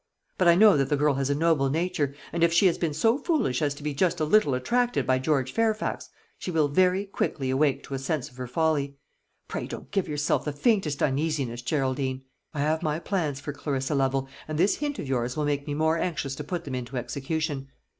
[0.39, 2.91] But I know that the girl has a noble nature, and if she has been
[2.95, 7.05] so foolish as to be just a little attracted by George Fairfax, she will very
[7.05, 8.97] quickly awake to a sense of her folly.
[9.47, 12.23] Pray don't give yourself the faintest uneasiness, Geraldine.
[12.51, 15.75] I have my plans for Clarissa Lovel, and this hint of yours will make me
[15.75, 17.67] more anxious to put them into execution.